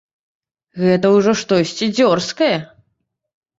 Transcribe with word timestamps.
Гэта 0.83 1.11
ўжо 1.17 1.31
штосьці 1.43 1.91
дзёрзкае. 2.01 2.53